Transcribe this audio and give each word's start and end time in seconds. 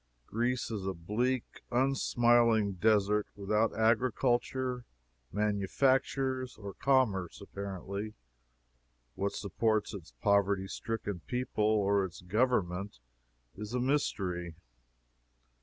Greece 0.25 0.71
is 0.71 0.83
a 0.87 0.95
bleak, 0.95 1.61
unsmiling 1.69 2.71
desert, 2.73 3.27
without 3.35 3.77
agriculture, 3.77 4.83
manufactures 5.31 6.57
or 6.57 6.73
commerce, 6.73 7.39
apparently. 7.39 8.15
What 9.13 9.33
supports 9.33 9.93
its 9.93 10.13
poverty 10.19 10.65
stricken 10.67 11.19
people 11.27 11.63
or 11.63 12.03
its 12.03 12.21
Government, 12.21 12.97
is 13.55 13.75
a 13.75 13.79
mystery. 13.79 14.55